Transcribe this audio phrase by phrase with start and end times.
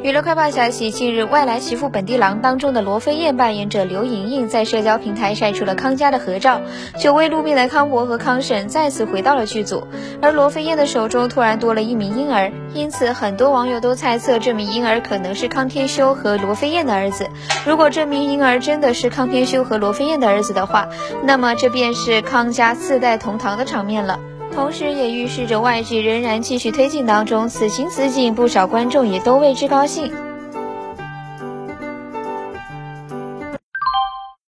[0.00, 6.60] 娱乐快报消息：近日，《外来媳妇本地郎》当中的罗飞燕扮演者刘莹莹在社交平台晒出了康家的合照，
[6.96, 9.82] 久未露面的康博和康婶再次回到了剧组，
[10.22, 17.28] 而罗飞燕的手中突然多了一名婴儿，因此很多网友都猜测这名婴儿可能是康天修和罗飞燕的儿子。
[17.66, 20.88] 如果这名婴儿真的是康天修和罗飞燕的儿子的话，
[21.24, 24.20] 那么这便是康家四代同堂的场面了。
[24.54, 30.12] 同时，也预示着外剧仍然继续推进当中，此情此景，不少观众也都为之高兴。